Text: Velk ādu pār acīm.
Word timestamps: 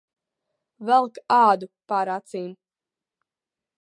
Velk 0.89 1.19
ādu 1.39 1.69
pār 1.93 2.11
acīm. 2.15 2.49